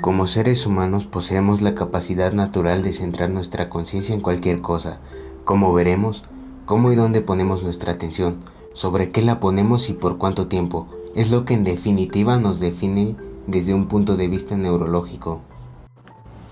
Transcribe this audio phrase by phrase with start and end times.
[0.00, 5.00] Como seres humanos poseemos la capacidad natural de centrar nuestra conciencia en cualquier cosa,
[5.44, 6.22] como veremos,
[6.66, 8.36] cómo y dónde ponemos nuestra atención,
[8.74, 13.16] sobre qué la ponemos y por cuánto tiempo, es lo que en definitiva nos define
[13.48, 15.40] desde un punto de vista neurológico.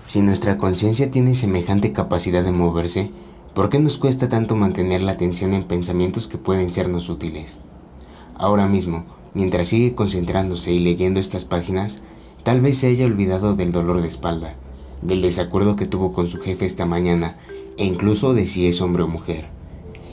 [0.03, 3.11] Si nuestra conciencia tiene semejante capacidad de moverse,
[3.53, 7.59] ¿por qué nos cuesta tanto mantener la atención en pensamientos que pueden sernos útiles?
[8.35, 12.01] Ahora mismo, mientras sigue concentrándose y leyendo estas páginas,
[12.47, 14.55] Tal vez se haya olvidado del dolor de espalda,
[15.01, 17.35] del desacuerdo que tuvo con su jefe esta mañana
[17.77, 19.49] e incluso de si es hombre o mujer.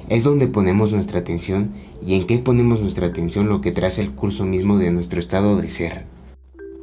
[0.09, 1.71] Es donde ponemos nuestra atención
[2.05, 5.57] y en qué ponemos nuestra atención lo que traza el curso mismo de nuestro estado
[5.57, 6.07] de ser.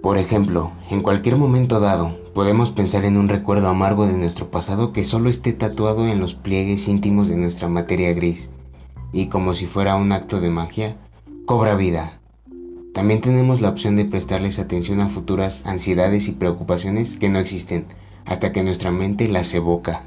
[0.02, 4.94] Por ejemplo, en cualquier momento dado, podemos pensar en un recuerdo amargo de nuestro pasado
[4.94, 8.52] que solo esté tatuado en los pliegues íntimos de nuestra materia gris,
[9.12, 10.96] y como si fuera un acto de magia,
[11.46, 12.21] cobra vida,
[12.94, 17.85] también tenemos la opción de prestarles atención a futuras ansiedades y preocupaciones que no existen
[18.26, 20.04] hasta que nuestra mente las evoca.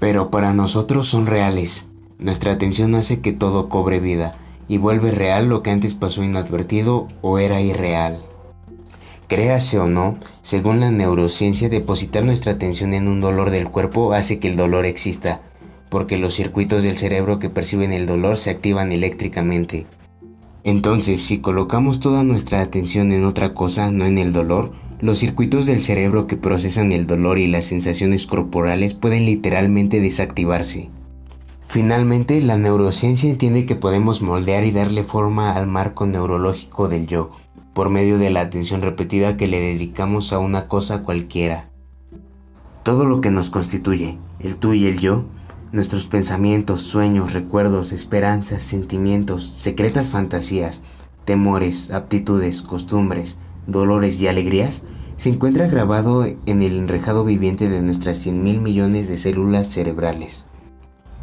[0.00, 1.86] Pero para nosotros son reales.
[2.18, 4.32] Nuestra atención hace que todo cobre vida
[4.66, 8.24] y vuelve real lo que antes pasó inadvertido o era irreal.
[9.28, 14.38] Créase o no, según la neurociencia, depositar nuestra atención en un dolor del cuerpo hace
[14.38, 15.40] que el dolor exista,
[15.90, 19.86] porque los circuitos del cerebro que perciben el dolor se activan eléctricamente.
[20.64, 25.66] Entonces, si colocamos toda nuestra atención en otra cosa, no en el dolor, los circuitos
[25.66, 30.88] del cerebro que procesan el dolor y las sensaciones corporales pueden literalmente desactivarse.
[31.66, 37.30] Finalmente, la neurociencia entiende que podemos moldear y darle forma al marco neurológico del yo,
[37.74, 41.68] por medio de la atención repetida que le dedicamos a una cosa cualquiera.
[42.82, 45.26] Todo lo que nos constituye, el tú y el yo,
[45.74, 50.82] Nuestros pensamientos, sueños, recuerdos, esperanzas, sentimientos, secretas fantasías,
[51.24, 54.84] temores, aptitudes, costumbres, dolores y alegrías
[55.16, 60.46] se encuentra grabado en el enrejado viviente de nuestras 100 mil millones de células cerebrales.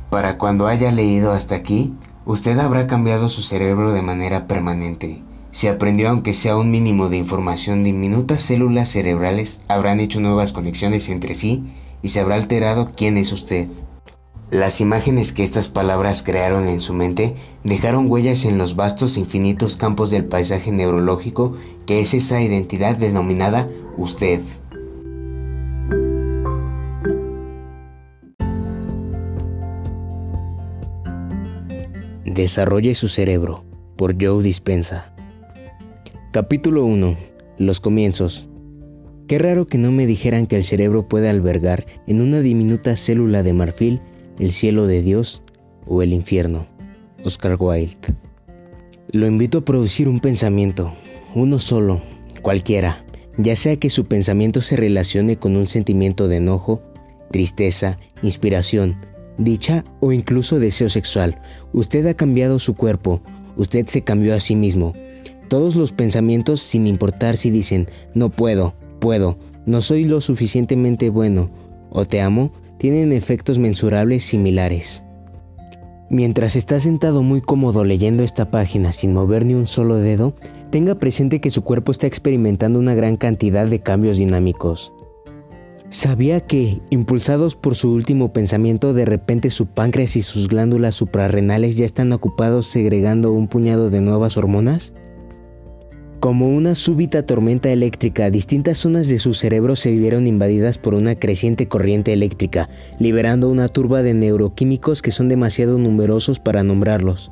[0.10, 1.94] Para cuando haya leído hasta aquí,
[2.26, 5.24] usted habrá cambiado su cerebro de manera permanente.
[5.52, 11.08] Si aprendió aunque sea un mínimo de información, diminutas células cerebrales habrán hecho nuevas conexiones
[11.08, 11.64] entre sí
[12.02, 13.70] y se habrá alterado quién es usted.
[14.52, 19.78] Las imágenes que estas palabras crearon en su mente dejaron huellas en los vastos infinitos
[19.78, 24.42] campos del paisaje neurológico que es esa identidad denominada usted.
[32.26, 33.64] Desarrolle su cerebro
[33.96, 35.14] por Joe Dispensa.
[36.34, 37.16] Capítulo 1.
[37.58, 38.50] Los comienzos.
[39.30, 43.44] Qué raro que no me dijeran que el cerebro puede albergar en una diminuta célula
[43.44, 44.02] de marfil
[44.42, 45.44] el cielo de Dios
[45.86, 46.66] o el infierno.
[47.24, 47.96] Oscar Wilde.
[49.12, 50.94] Lo invito a producir un pensamiento,
[51.36, 52.02] uno solo,
[52.42, 53.06] cualquiera,
[53.38, 56.82] ya sea que su pensamiento se relacione con un sentimiento de enojo,
[57.30, 59.06] tristeza, inspiración,
[59.38, 61.40] dicha o incluso deseo sexual.
[61.72, 63.22] Usted ha cambiado su cuerpo,
[63.58, 64.94] usted se cambió a sí mismo.
[65.50, 69.38] Todos los pensamientos, sin importar si dicen, no puedo, puedo,
[69.68, 71.52] no soy lo suficientemente bueno,
[71.92, 75.04] o te amo, tienen efectos mensurables similares.
[76.10, 80.34] Mientras está sentado muy cómodo leyendo esta página sin mover ni un solo dedo,
[80.72, 84.94] tenga presente que su cuerpo está experimentando una gran cantidad de cambios dinámicos.
[85.90, 91.78] ¿Sabía que, impulsados por su último pensamiento, de repente su páncreas y sus glándulas suprarrenales
[91.78, 94.92] ya están ocupados segregando un puñado de nuevas hormonas?
[96.22, 101.16] Como una súbita tormenta eléctrica, distintas zonas de su cerebro se vieron invadidas por una
[101.16, 107.32] creciente corriente eléctrica, liberando una turba de neuroquímicos que son demasiado numerosos para nombrarlos.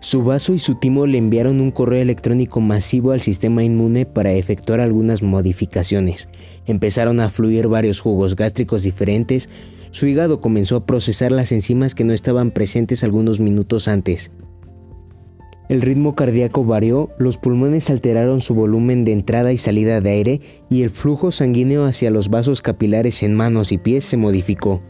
[0.00, 4.32] Su vaso y su timo le enviaron un correo electrónico masivo al sistema inmune para
[4.32, 6.28] efectuar algunas modificaciones.
[6.66, 9.48] Empezaron a fluir varios jugos gástricos diferentes,
[9.92, 14.30] su hígado comenzó a procesar las enzimas que no estaban presentes algunos minutos antes.
[15.68, 20.40] El ritmo cardíaco varió, los pulmones alteraron su volumen de entrada y salida de aire
[20.70, 24.80] y el flujo sanguíneo hacia los vasos capilares en manos y pies se modificó.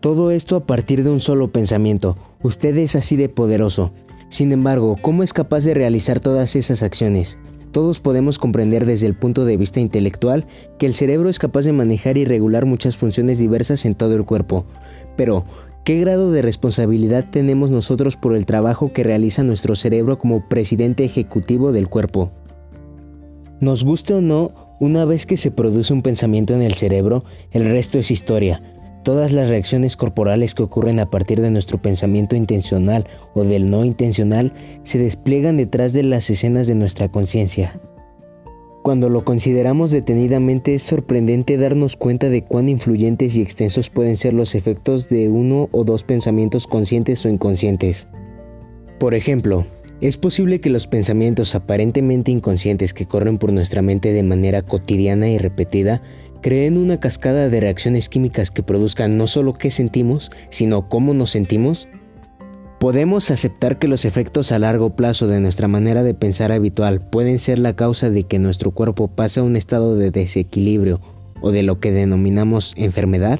[0.00, 2.16] Todo esto a partir de un solo pensamiento.
[2.42, 3.92] Usted es así de poderoso.
[4.28, 7.38] Sin embargo, ¿cómo es capaz de realizar todas esas acciones?
[7.70, 10.46] Todos podemos comprender desde el punto de vista intelectual
[10.78, 14.24] que el cerebro es capaz de manejar y regular muchas funciones diversas en todo el
[14.24, 14.64] cuerpo.
[15.16, 15.44] Pero,
[15.84, 21.04] ¿Qué grado de responsabilidad tenemos nosotros por el trabajo que realiza nuestro cerebro como presidente
[21.04, 22.30] ejecutivo del cuerpo?
[23.60, 27.64] Nos guste o no, una vez que se produce un pensamiento en el cerebro, el
[27.64, 28.62] resto es historia.
[29.04, 33.82] Todas las reacciones corporales que ocurren a partir de nuestro pensamiento intencional o del no
[33.84, 34.52] intencional
[34.82, 37.80] se despliegan detrás de las escenas de nuestra conciencia.
[38.90, 44.34] Cuando lo consideramos detenidamente es sorprendente darnos cuenta de cuán influyentes y extensos pueden ser
[44.34, 48.08] los efectos de uno o dos pensamientos conscientes o inconscientes.
[48.98, 49.64] Por ejemplo,
[50.00, 55.30] es posible que los pensamientos aparentemente inconscientes que corren por nuestra mente de manera cotidiana
[55.30, 56.02] y repetida
[56.42, 61.30] creen una cascada de reacciones químicas que produzcan no solo qué sentimos, sino cómo nos
[61.30, 61.86] sentimos
[62.80, 67.38] Podemos aceptar que los efectos a largo plazo de nuestra manera de pensar habitual pueden
[67.38, 70.98] ser la causa de que nuestro cuerpo pase a un estado de desequilibrio
[71.42, 73.38] o de lo que denominamos enfermedad.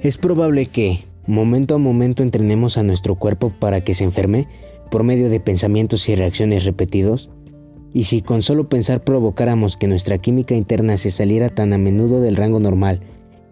[0.00, 4.48] Es probable que, momento a momento, entrenemos a nuestro cuerpo para que se enferme
[4.90, 7.28] por medio de pensamientos y reacciones repetidos.
[7.92, 12.22] Y si con solo pensar provocáramos que nuestra química interna se saliera tan a menudo
[12.22, 13.00] del rango normal,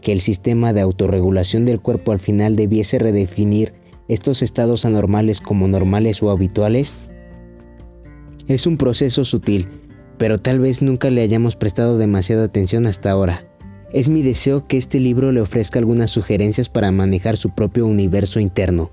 [0.01, 5.69] que el sistema de autorregulación del cuerpo al final debiese redefinir estos estados anormales como
[5.69, 6.97] normales o habituales?
[8.49, 9.69] Es un proceso sutil,
[10.19, 13.47] pero tal vez nunca le hayamos prestado demasiada atención hasta ahora.
[13.93, 18.41] Es mi deseo que este libro le ofrezca algunas sugerencias para manejar su propio universo
[18.41, 18.91] interno.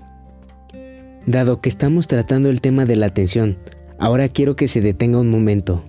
[1.26, 3.58] Dado que estamos tratando el tema de la atención,
[3.98, 5.84] ahora quiero que se detenga un momento,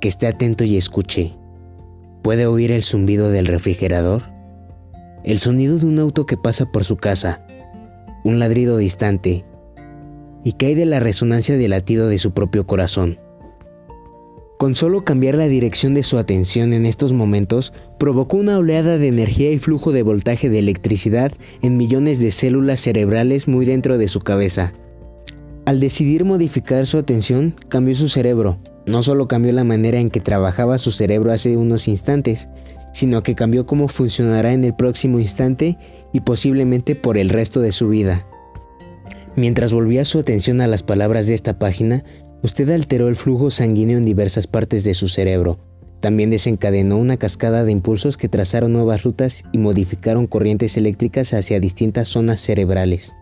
[0.00, 1.34] que esté atento y escuche.
[2.22, 4.24] ¿Puede oír el zumbido del refrigerador?
[5.24, 7.46] El sonido de un auto que pasa por su casa,
[8.24, 9.44] un ladrido distante,
[10.44, 13.18] y cae de la resonancia del latido de su propio corazón.
[14.60, 19.08] Con solo cambiar la dirección de su atención en estos momentos, provocó una oleada de
[19.08, 21.32] energía y flujo de voltaje de electricidad
[21.62, 24.74] en millones de células cerebrales muy dentro de su cabeza.
[25.64, 28.58] Al decidir modificar su atención, cambió su cerebro.
[28.84, 32.50] No solo cambió la manera en que trabajaba su cerebro hace unos instantes,
[32.92, 35.78] sino que cambió cómo funcionará en el próximo instante
[36.12, 38.26] y posiblemente por el resto de su vida.
[39.36, 42.04] Mientras volvía su atención a las palabras de esta página,
[42.42, 45.58] usted alteró el flujo sanguíneo en diversas partes de su cerebro.
[46.00, 51.60] También desencadenó una cascada de impulsos que trazaron nuevas rutas y modificaron corrientes eléctricas hacia
[51.60, 53.14] distintas zonas cerebrales.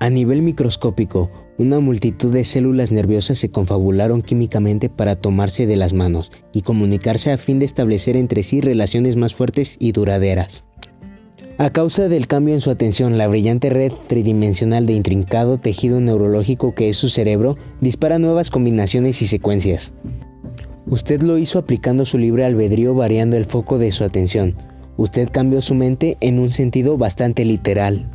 [0.00, 5.92] A nivel microscópico, una multitud de células nerviosas se confabularon químicamente para tomarse de las
[5.92, 10.64] manos y comunicarse a fin de establecer entre sí relaciones más fuertes y duraderas.
[11.56, 16.74] A causa del cambio en su atención, la brillante red tridimensional de intrincado tejido neurológico
[16.74, 19.92] que es su cerebro dispara nuevas combinaciones y secuencias.
[20.86, 24.56] Usted lo hizo aplicando su libre albedrío variando el foco de su atención.
[24.96, 28.10] Usted cambió su mente en un sentido bastante literal.